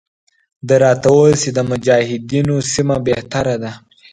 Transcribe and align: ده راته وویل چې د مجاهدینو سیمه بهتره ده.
ده 0.67 0.75
راته 0.83 1.07
وویل 1.11 1.35
چې 1.43 1.49
د 1.53 1.59
مجاهدینو 1.71 2.55
سیمه 2.73 2.95
بهتره 3.07 3.55
ده. 3.63 3.71